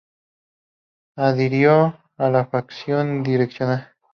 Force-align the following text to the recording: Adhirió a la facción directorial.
Adhirió 1.15 1.95
a 2.17 2.31
la 2.31 2.47
facción 2.47 3.21
directorial. 3.21 3.91